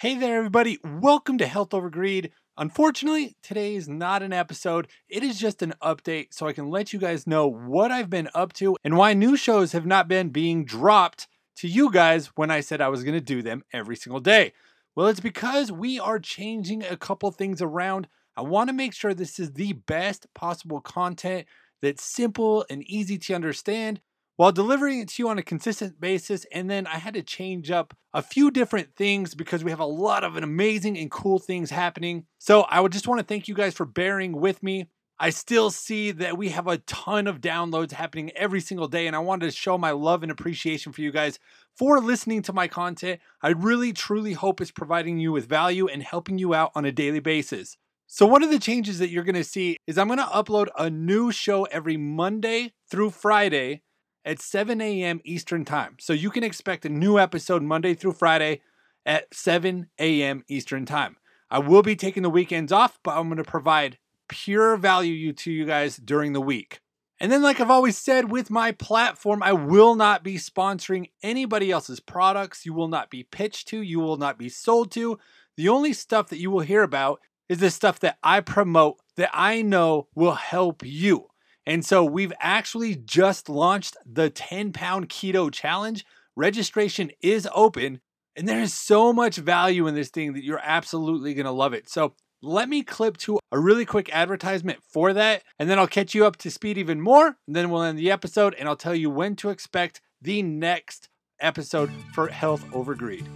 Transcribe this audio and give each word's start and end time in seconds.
Hey 0.00 0.14
there, 0.16 0.38
everybody. 0.38 0.78
Welcome 0.84 1.38
to 1.38 1.46
Health 1.48 1.74
Over 1.74 1.90
Greed. 1.90 2.30
Unfortunately, 2.56 3.34
today 3.42 3.74
is 3.74 3.88
not 3.88 4.22
an 4.22 4.32
episode. 4.32 4.86
It 5.08 5.24
is 5.24 5.40
just 5.40 5.60
an 5.60 5.74
update 5.82 6.28
so 6.30 6.46
I 6.46 6.52
can 6.52 6.70
let 6.70 6.92
you 6.92 7.00
guys 7.00 7.26
know 7.26 7.48
what 7.48 7.90
I've 7.90 8.08
been 8.08 8.28
up 8.32 8.52
to 8.52 8.76
and 8.84 8.96
why 8.96 9.12
new 9.12 9.36
shows 9.36 9.72
have 9.72 9.86
not 9.86 10.06
been 10.06 10.28
being 10.28 10.64
dropped 10.64 11.26
to 11.56 11.66
you 11.66 11.90
guys 11.90 12.28
when 12.36 12.48
I 12.48 12.60
said 12.60 12.80
I 12.80 12.90
was 12.90 13.02
going 13.02 13.16
to 13.16 13.20
do 13.20 13.42
them 13.42 13.64
every 13.72 13.96
single 13.96 14.20
day. 14.20 14.52
Well, 14.94 15.08
it's 15.08 15.18
because 15.18 15.72
we 15.72 15.98
are 15.98 16.20
changing 16.20 16.84
a 16.84 16.96
couple 16.96 17.32
things 17.32 17.60
around. 17.60 18.06
I 18.36 18.42
want 18.42 18.68
to 18.68 18.74
make 18.74 18.94
sure 18.94 19.14
this 19.14 19.40
is 19.40 19.54
the 19.54 19.72
best 19.72 20.32
possible 20.32 20.80
content 20.80 21.48
that's 21.82 22.04
simple 22.04 22.64
and 22.70 22.84
easy 22.84 23.18
to 23.18 23.34
understand 23.34 24.00
while 24.38 24.52
delivering 24.52 25.00
it 25.00 25.08
to 25.08 25.20
you 25.20 25.28
on 25.28 25.36
a 25.36 25.42
consistent 25.42 26.00
basis. 26.00 26.46
And 26.52 26.70
then 26.70 26.86
I 26.86 26.98
had 26.98 27.14
to 27.14 27.22
change 27.22 27.72
up 27.72 27.92
a 28.14 28.22
few 28.22 28.52
different 28.52 28.94
things 28.94 29.34
because 29.34 29.64
we 29.64 29.72
have 29.72 29.80
a 29.80 29.84
lot 29.84 30.22
of 30.22 30.36
amazing 30.36 30.96
and 30.96 31.10
cool 31.10 31.40
things 31.40 31.70
happening. 31.70 32.24
So 32.38 32.62
I 32.62 32.78
would 32.78 32.92
just 32.92 33.08
want 33.08 33.18
to 33.18 33.26
thank 33.26 33.48
you 33.48 33.54
guys 33.54 33.74
for 33.74 33.84
bearing 33.84 34.40
with 34.40 34.62
me. 34.62 34.86
I 35.18 35.30
still 35.30 35.70
see 35.70 36.12
that 36.12 36.38
we 36.38 36.50
have 36.50 36.68
a 36.68 36.78
ton 36.78 37.26
of 37.26 37.40
downloads 37.40 37.90
happening 37.90 38.30
every 38.36 38.60
single 38.60 38.86
day, 38.86 39.08
and 39.08 39.16
I 39.16 39.18
wanted 39.18 39.46
to 39.46 39.56
show 39.56 39.76
my 39.76 39.90
love 39.90 40.22
and 40.22 40.30
appreciation 40.30 40.92
for 40.92 41.00
you 41.00 41.10
guys 41.10 41.40
for 41.76 41.98
listening 41.98 42.42
to 42.42 42.52
my 42.52 42.68
content. 42.68 43.20
I 43.42 43.48
really, 43.48 43.92
truly 43.92 44.34
hope 44.34 44.60
it's 44.60 44.70
providing 44.70 45.18
you 45.18 45.32
with 45.32 45.48
value 45.48 45.88
and 45.88 46.04
helping 46.04 46.38
you 46.38 46.54
out 46.54 46.70
on 46.76 46.84
a 46.84 46.92
daily 46.92 47.18
basis. 47.18 47.76
So, 48.06 48.26
one 48.26 48.44
of 48.44 48.50
the 48.50 48.60
changes 48.60 49.00
that 49.00 49.10
you're 49.10 49.24
to 49.24 49.42
see 49.42 49.76
is 49.88 49.98
I'm 49.98 50.06
to 50.08 50.24
upload 50.24 50.68
a 50.78 50.88
new 50.88 51.32
show 51.32 51.64
every 51.64 51.96
Monday 51.96 52.72
through 52.88 53.10
Friday 53.10 53.82
at 54.28 54.42
7 54.42 54.78
a.m. 54.82 55.22
Eastern 55.24 55.64
Time. 55.64 55.96
So 55.98 56.12
you 56.12 56.30
can 56.30 56.44
expect 56.44 56.84
a 56.84 56.90
new 56.90 57.18
episode 57.18 57.62
Monday 57.62 57.94
through 57.94 58.12
Friday 58.12 58.60
at 59.06 59.34
7 59.34 59.88
a.m. 59.98 60.44
Eastern 60.48 60.84
Time. 60.84 61.16
I 61.50 61.60
will 61.60 61.80
be 61.80 61.96
taking 61.96 62.22
the 62.22 62.28
weekends 62.28 62.70
off, 62.70 62.98
but 63.02 63.16
I'm 63.16 63.28
going 63.28 63.38
to 63.38 63.44
provide 63.44 63.96
pure 64.28 64.76
value 64.76 65.32
to 65.32 65.50
you 65.50 65.64
guys 65.64 65.96
during 65.96 66.34
the 66.34 66.42
week. 66.42 66.80
And 67.18 67.32
then, 67.32 67.42
like 67.42 67.58
I've 67.58 67.70
always 67.70 67.96
said 67.96 68.30
with 68.30 68.50
my 68.50 68.70
platform, 68.70 69.42
I 69.42 69.54
will 69.54 69.94
not 69.94 70.22
be 70.22 70.34
sponsoring 70.34 71.08
anybody 71.22 71.70
else's 71.70 71.98
products. 71.98 72.66
You 72.66 72.74
will 72.74 72.88
not 72.88 73.08
be 73.08 73.22
pitched 73.22 73.68
to, 73.68 73.80
you 73.80 73.98
will 73.98 74.18
not 74.18 74.38
be 74.38 74.50
sold 74.50 74.90
to. 74.92 75.18
The 75.56 75.70
only 75.70 75.94
stuff 75.94 76.28
that 76.28 76.38
you 76.38 76.50
will 76.50 76.60
hear 76.60 76.82
about 76.82 77.20
is 77.48 77.60
the 77.60 77.70
stuff 77.70 77.98
that 78.00 78.18
I 78.22 78.40
promote 78.40 79.00
that 79.16 79.30
I 79.32 79.62
know 79.62 80.08
will 80.14 80.34
help 80.34 80.84
you. 80.84 81.28
And 81.68 81.84
so 81.84 82.02
we've 82.02 82.32
actually 82.40 82.96
just 82.96 83.50
launched 83.50 83.94
the 84.10 84.30
10 84.30 84.72
pound 84.72 85.10
keto 85.10 85.52
challenge. 85.52 86.06
Registration 86.34 87.10
is 87.20 87.46
open, 87.54 88.00
and 88.34 88.48
there 88.48 88.62
is 88.62 88.72
so 88.72 89.12
much 89.12 89.36
value 89.36 89.86
in 89.86 89.94
this 89.94 90.08
thing 90.08 90.32
that 90.32 90.42
you're 90.42 90.62
absolutely 90.62 91.34
to 91.44 91.50
love 91.50 91.74
it. 91.74 91.90
So 91.90 92.14
let 92.40 92.70
me 92.70 92.82
clip 92.82 93.18
to 93.18 93.38
a 93.52 93.58
really 93.58 93.84
quick 93.84 94.08
advertisement 94.14 94.78
for 94.82 95.12
that, 95.12 95.42
and 95.58 95.68
then 95.68 95.78
I'll 95.78 95.86
catch 95.86 96.14
you 96.14 96.24
up 96.24 96.36
to 96.38 96.50
speed 96.50 96.78
even 96.78 97.02
more. 97.02 97.36
And 97.46 97.54
then 97.54 97.68
we'll 97.68 97.82
end 97.82 97.98
the 97.98 98.10
episode, 98.10 98.54
and 98.54 98.66
I'll 98.66 98.74
tell 98.74 98.94
you 98.94 99.10
when 99.10 99.36
to 99.36 99.50
expect 99.50 100.00
the 100.22 100.42
next 100.42 101.10
episode 101.38 101.90
for 102.14 102.28
Health 102.28 102.64
Over 102.72 102.94
Greed. 102.94 103.26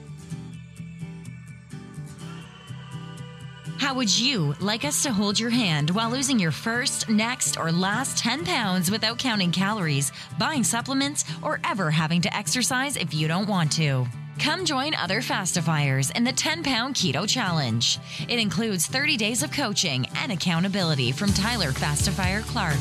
How 3.82 3.94
would 3.94 4.16
you 4.16 4.54
like 4.60 4.84
us 4.84 5.02
to 5.02 5.12
hold 5.12 5.40
your 5.40 5.50
hand 5.50 5.90
while 5.90 6.08
losing 6.08 6.38
your 6.38 6.52
first, 6.52 7.08
next, 7.08 7.58
or 7.58 7.72
last 7.72 8.16
10 8.16 8.44
pounds 8.44 8.92
without 8.92 9.18
counting 9.18 9.50
calories, 9.50 10.12
buying 10.38 10.62
supplements, 10.62 11.24
or 11.42 11.58
ever 11.64 11.90
having 11.90 12.20
to 12.20 12.34
exercise 12.34 12.96
if 12.96 13.12
you 13.12 13.26
don't 13.26 13.48
want 13.48 13.72
to? 13.72 14.06
Come 14.38 14.64
join 14.64 14.94
other 14.94 15.20
Fastifiers 15.20 16.12
in 16.12 16.22
the 16.22 16.30
10 16.30 16.62
Pound 16.62 16.94
Keto 16.94 17.28
Challenge. 17.28 17.98
It 18.28 18.38
includes 18.38 18.86
30 18.86 19.16
days 19.16 19.42
of 19.42 19.50
coaching 19.50 20.06
and 20.14 20.30
accountability 20.30 21.10
from 21.10 21.32
Tyler 21.32 21.72
Fastifier 21.72 22.42
Clark 22.42 22.78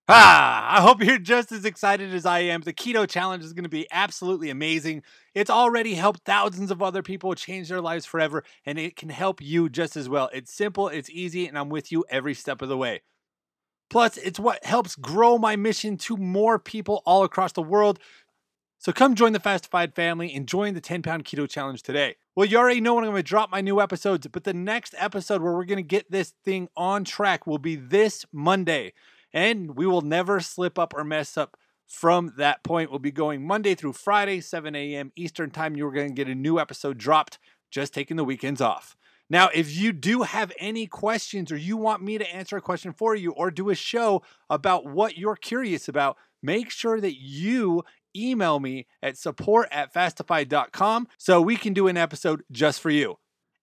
Ah, 0.08 0.78
I 0.78 0.82
hope 0.82 1.04
you're 1.04 1.20
just 1.20 1.52
as 1.52 1.64
excited 1.64 2.14
as 2.14 2.26
I 2.26 2.40
am. 2.40 2.62
The 2.62 2.74
keto 2.74 3.08
challenge 3.08 3.44
is 3.44 3.54
going 3.54 3.64
to 3.64 3.70
be 3.70 3.88
absolutely 3.92 4.50
amazing. 4.50 5.04
It's 5.36 5.50
already 5.50 5.94
helped 5.94 6.26
thousands 6.26 6.72
of 6.72 6.82
other 6.82 7.04
people 7.04 7.34
change 7.36 7.70
their 7.70 7.82
lives 7.82 8.06
forever, 8.06 8.44
and 8.66 8.78
it 8.80 8.96
can 8.96 9.10
help 9.10 9.42
you 9.42 9.70
just 9.70 9.96
as 9.96 10.10
well. 10.10 10.30
It's 10.34 10.54
simple, 10.54 10.88
it's 10.88 11.10
easy, 11.10 11.48
and 11.48 11.58
I'm 11.58 11.70
with 11.70 11.92
you 11.92 12.04
every 12.10 12.34
step 12.34 12.62
of 12.62 12.68
the 12.68 12.78
way. 12.78 13.02
Plus, 13.90 14.18
it's 14.18 14.40
what 14.40 14.64
helps 14.66 14.96
grow 14.96 15.38
my 15.38 15.56
mission 15.56 15.98
to 15.98 16.18
more 16.18 16.58
people 16.58 17.04
all 17.06 17.24
across 17.24 17.52
the 17.52 17.62
world. 17.62 18.00
So 18.80 18.92
come 18.92 19.16
join 19.16 19.34
the 19.34 19.40
Fastified 19.40 19.94
family 19.94 20.34
and 20.34 20.48
join 20.48 20.74
the 20.74 20.82
10 20.82 21.04
pound 21.04 21.24
keto 21.24 21.48
challenge 21.48 21.84
today. 21.84 22.16
Well, 22.36 22.48
you 22.48 22.58
already 22.58 22.82
know 22.82 22.96
when 22.96 23.04
I'm 23.04 23.12
going 23.12 23.22
to 23.22 23.28
drop 23.28 23.52
my 23.52 23.62
new 23.62 23.80
episodes, 23.80 24.26
but 24.28 24.44
the 24.44 24.54
next 24.54 24.96
episode 24.98 25.42
where 25.42 25.54
we're 25.54 25.66
going 25.66 25.78
to 25.78 25.84
get 25.84 26.10
this 26.10 26.34
thing 26.44 26.70
on 26.76 27.04
track 27.04 27.46
will 27.46 27.60
be 27.60 27.76
this 27.76 28.26
Monday 28.32 28.94
and 29.34 29.76
we 29.76 29.86
will 29.88 30.02
never 30.02 30.40
slip 30.40 30.78
up 30.78 30.94
or 30.96 31.04
mess 31.04 31.38
up 31.38 31.58
from 31.88 32.34
that 32.38 32.64
point. 32.64 32.90
We'll 32.90 33.00
be 33.00 33.12
going 33.12 33.46
Monday 33.46 33.76
through 33.76 33.94
Friday, 33.94 34.40
7 34.42 34.76
a.m. 34.76 35.12
Eastern 35.16 35.52
Time. 35.52 35.76
You're 35.76 35.92
going 35.92 36.10
to 36.10 36.14
get 36.14 36.28
a 36.28 36.36
new 36.36 36.60
episode 36.60 36.98
dropped, 36.98 37.38
just 37.70 37.94
taking 37.94 38.18
the 38.18 38.24
weekends 38.24 38.62
off. 38.62 38.96
Now, 39.30 39.50
if 39.54 39.74
you 39.74 39.94
do 39.94 40.24
have 40.24 40.52
any 40.60 40.88
questions 40.88 41.52
or 41.52 41.58
you 41.58 41.78
want 41.78 42.04
me 42.04 42.18
to 42.18 42.36
answer 42.36 42.58
a 42.58 42.62
question 42.62 42.92
for 42.92 43.16
you 43.16 43.32
or 43.32 43.50
do 43.50 43.70
a 43.70 43.76
show 43.76 44.24
about 44.50 44.86
what 44.86 45.18
you're 45.18 45.38
curious 45.38 45.88
about, 45.88 46.18
make 46.44 46.70
sure 46.70 47.00
that 47.00 47.16
you 47.16 47.84
email 48.16 48.60
me 48.60 48.88
at 49.02 49.18
support 49.18 49.70
at 49.72 49.94
fastified.com 49.94 51.08
so 51.18 51.42
we 51.42 51.56
can 51.56 51.74
do 51.74 51.88
an 51.88 51.96
episode 51.96 52.44
just 52.52 52.82
for 52.82 52.90
you. 52.90 53.18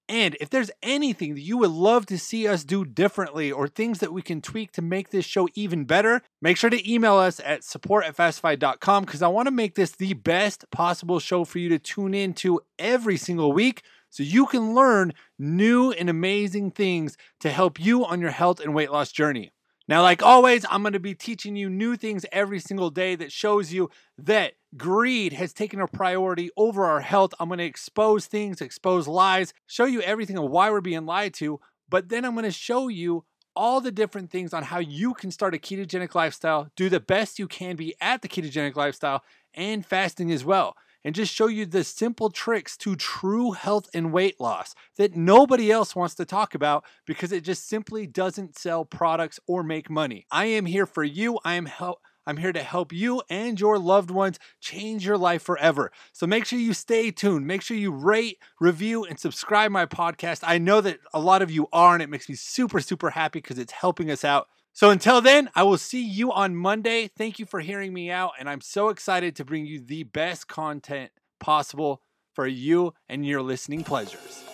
And 0.08 0.36
if 0.41 0.48
there's 0.48 0.70
anything 0.82 1.34
that 1.34 1.42
you 1.42 1.58
would 1.58 1.70
love 1.70 2.06
to 2.06 2.19
see 2.19 2.48
us 2.48 2.64
do 2.64 2.84
differently 2.84 3.52
or 3.52 3.69
things 3.69 3.98
that 3.98 4.12
we 4.12 4.22
can 4.22 4.41
tweak 4.41 4.72
to 4.72 4.82
make 4.82 5.10
this 5.10 5.26
show 5.26 5.48
even 5.54 5.84
better, 5.84 6.22
make 6.41 6.56
sure 6.56 6.70
to 6.70 6.91
email 6.91 7.16
us 7.16 7.41
at 7.44 7.62
support 7.62 8.06
at 8.06 8.16
fastified.com 8.16 9.04
because 9.04 9.22
I 9.22 9.28
want 9.28 9.47
to 9.47 9.52
make 9.52 9.74
this 9.74 9.91
the 9.91 10.14
best 10.14 10.70
possible 10.70 11.20
show 11.20 11.44
for 11.44 11.58
you 11.58 11.68
to 11.68 11.78
tune 11.78 12.14
into 12.14 12.60
every 12.78 13.18
single 13.18 13.52
week 13.52 13.82
so 14.08 14.22
you 14.22 14.47
can 14.47 14.74
learn 14.74 15.12
new 15.38 15.92
and 15.92 16.08
amazing 16.08 16.70
things 16.70 17.18
to 17.41 17.50
help 17.50 17.78
you 17.78 18.06
on 18.06 18.20
your 18.20 18.30
health 18.30 18.60
and 18.60 18.74
weight 18.74 18.91
loss 18.91 19.12
journey. 19.12 19.52
Now, 19.88 20.03
like 20.03 20.22
always, 20.22 20.66
I'm 20.69 20.82
going 20.82 20.93
to 20.93 21.00
be 21.00 21.15
teaching 21.15 21.56
you 21.56 21.71
new 21.71 21.97
things 21.97 22.26
every 22.31 22.60
single 22.60 22.91
day 22.91 23.15
that 23.16 23.32
shows 23.32 23.72
you 23.72 23.88
that 24.19 24.53
greed 24.76 25.32
has 25.32 25.54
taken 25.54 25.81
a 25.81 25.88
priority 25.88 26.50
over 26.59 26.84
our 26.84 27.00
health. 27.00 27.32
I'm 27.41 27.49
going 27.49 27.59
to 27.59 27.65
expose 27.65 28.27
things, 28.27 28.60
expose 28.60 29.09
lies, 29.09 29.54
show 29.66 29.87
you 29.87 30.03
everything 30.03 30.37
of 30.37 30.50
why 30.50 30.71
we're 30.71 30.82
being 30.82 31.06
lied 31.06 31.32
to, 31.34 31.59
but 31.88 32.10
then 32.10 32.27
I'm 32.27 32.34
going 32.34 32.44
to 32.44 32.50
show 32.50 32.88
you 32.88 33.25
all 33.56 33.81
the 33.81 33.91
different 33.91 34.31
things 34.31 34.53
on 34.53 34.62
how 34.62 34.78
you 34.78 35.15
can 35.15 35.31
start 35.31 35.54
a 35.54 35.59
ketogenic 35.59 36.15
lifestyle, 36.15 36.71
do 36.77 36.91
the 36.91 37.00
best 37.00 37.38
you 37.38 37.48
can 37.48 37.75
be 37.75 37.94
at 37.98 38.21
the 38.21 38.28
ketogenic 38.28 38.77
lifestyle, 38.77 39.25
and 39.54 39.86
fasting 39.86 40.30
as 40.30 40.45
well 40.45 40.77
and 41.04 41.15
just 41.15 41.33
show 41.33 41.47
you 41.47 41.66
the 41.66 41.84
simple 41.84 42.30
tricks 42.30 42.77
to 42.78 42.97
true 42.97 43.53
health 43.53 43.89
and 43.95 44.12
weight 44.12 44.41
loss 44.41 44.74
that 44.97 45.16
nobody 45.16 45.71
else 45.71 45.95
wants 45.95 46.15
to 46.16 46.24
talk 46.24 46.54
about 46.54 46.84
because 47.06 47.33
it 47.33 47.45
just 47.45 47.68
simply 47.68 48.06
doesn't 48.06 48.59
sell 48.59 48.84
products 48.84 49.41
or 49.47 49.62
make 49.62 49.91
money. 49.91 50.27
I 50.30 50.47
am 50.47 50.66
here 50.66 50.86
for 50.86 51.04
you. 51.04 51.39
I 51.45 51.54
am 51.54 51.66
help 51.66 52.00
I'm 52.28 52.36
here 52.36 52.53
to 52.53 52.62
help 52.62 52.92
you 52.92 53.22
and 53.30 53.59
your 53.59 53.78
loved 53.78 54.10
ones 54.10 54.39
change 54.60 55.06
your 55.06 55.16
life 55.16 55.41
forever. 55.41 55.91
So 56.12 56.27
make 56.27 56.45
sure 56.45 56.59
you 56.59 56.74
stay 56.74 57.10
tuned. 57.10 57.47
Make 57.47 57.62
sure 57.62 57.74
you 57.74 57.91
rate, 57.91 58.36
review, 58.60 59.04
and 59.04 59.18
subscribe 59.18 59.71
my 59.71 59.86
podcast. 59.86 60.41
I 60.42 60.59
know 60.59 60.83
that 60.83 60.98
a 61.15 61.21
lot 61.21 61.41
of 61.41 61.50
you 61.50 61.68
are, 61.72 61.95
and 61.95 62.03
it 62.03 62.10
makes 62.10 62.28
me 62.28 62.34
super, 62.34 62.80
super 62.80 63.09
happy 63.09 63.41
because 63.41 63.59
it's 63.59 63.72
helping 63.72 64.10
us 64.10 64.27
out. 64.27 64.48
So 64.72 64.91
until 64.91 65.20
then, 65.20 65.50
I 65.54 65.65
will 65.65 65.78
see 65.78 66.03
you 66.03 66.32
on 66.32 66.54
Monday. 66.54 67.09
Thank 67.09 67.38
you 67.38 67.47
for 67.47 67.60
hearing 67.60 67.92
me 67.92 68.10
out. 68.10 68.32
And 68.38 68.48
I'm 68.48 68.60
so 68.60 68.91
excited 68.91 69.34
to 69.36 69.44
bring 69.44 69.66
you 69.66 69.80
the 69.80 70.04
best 70.04 70.47
content 70.47 71.10
possible 71.41 72.00
for 72.34 72.47
you 72.47 72.94
and 73.09 73.26
your 73.26 73.42
listening 73.42 73.82
pleasures. 73.82 74.44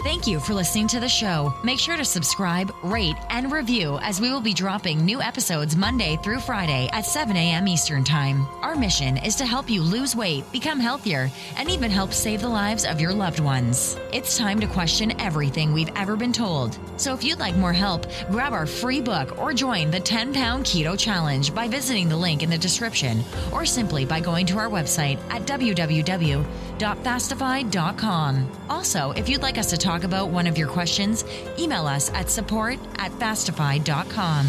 Thank 0.00 0.26
you 0.26 0.38
for 0.40 0.52
listening 0.52 0.88
to 0.88 1.00
the 1.00 1.08
show. 1.08 1.54
Make 1.64 1.78
sure 1.78 1.96
to 1.96 2.04
subscribe, 2.04 2.72
rate, 2.82 3.16
and 3.30 3.50
review 3.50 3.98
as 4.02 4.20
we 4.20 4.30
will 4.30 4.42
be 4.42 4.52
dropping 4.52 5.04
new 5.04 5.22
episodes 5.22 5.74
Monday 5.74 6.18
through 6.22 6.40
Friday 6.40 6.88
at 6.92 7.06
7 7.06 7.34
a.m. 7.34 7.66
Eastern 7.66 8.04
Time. 8.04 8.46
Our 8.60 8.76
mission 8.76 9.16
is 9.16 9.34
to 9.36 9.46
help 9.46 9.70
you 9.70 9.82
lose 9.82 10.14
weight, 10.14 10.44
become 10.52 10.78
healthier, 10.78 11.30
and 11.56 11.70
even 11.70 11.90
help 11.90 12.12
save 12.12 12.42
the 12.42 12.48
lives 12.48 12.84
of 12.84 13.00
your 13.00 13.12
loved 13.12 13.40
ones. 13.40 13.96
It's 14.12 14.36
time 14.36 14.60
to 14.60 14.66
question 14.66 15.18
everything 15.18 15.72
we've 15.72 15.90
ever 15.96 16.14
been 16.14 16.32
told. 16.32 16.78
So 16.98 17.14
if 17.14 17.24
you'd 17.24 17.40
like 17.40 17.56
more 17.56 17.72
help, 17.72 18.06
grab 18.30 18.52
our 18.52 18.66
free 18.66 19.00
book 19.00 19.38
or 19.38 19.54
join 19.54 19.90
the 19.90 20.00
10 20.00 20.34
Pound 20.34 20.66
Keto 20.66 20.98
Challenge 20.98 21.54
by 21.54 21.68
visiting 21.68 22.08
the 22.08 22.16
link 22.16 22.42
in 22.42 22.50
the 22.50 22.58
description 22.58 23.24
or 23.50 23.64
simply 23.64 24.04
by 24.04 24.20
going 24.20 24.46
to 24.46 24.58
our 24.58 24.68
website 24.68 25.18
at 25.30 25.46
www.fastify.com. 26.78 28.50
Also, 28.70 29.12
if 29.12 29.28
you'd 29.28 29.42
like 29.42 29.58
us 29.58 29.70
to 29.70 29.76
talk 29.76 30.04
about 30.04 30.30
one 30.30 30.46
of 30.46 30.58
your 30.58 30.68
questions, 30.68 31.24
email 31.58 31.86
us 31.86 32.12
at 32.12 32.30
support 32.30 32.78
at 32.98 33.12
fastify.com. 33.12 34.46